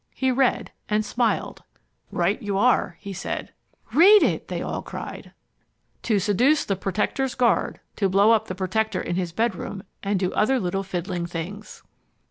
[0.15, 1.61] He read, and smiled.
[2.11, 3.53] "Right you are," he said.
[3.93, 5.31] "Read it!" they all cried.
[6.01, 10.33] "To seduce the Protector's guard, to blow up the Protector in his bedroom, and do
[10.33, 11.83] other little fiddling things."